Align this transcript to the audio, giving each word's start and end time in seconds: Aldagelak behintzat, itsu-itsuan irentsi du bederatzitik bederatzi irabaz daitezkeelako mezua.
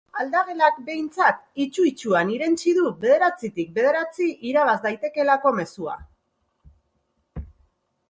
Aldagelak 0.21 0.77
behintzat, 0.87 1.43
itsu-itsuan 1.65 2.31
irentsi 2.37 2.73
du 2.79 2.87
bederatzitik 3.05 3.71
bederatzi 3.77 4.33
irabaz 4.55 4.77
daitezkeelako 4.89 5.55
mezua. 5.63 5.99